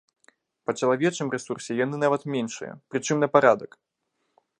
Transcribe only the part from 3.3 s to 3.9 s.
парадак!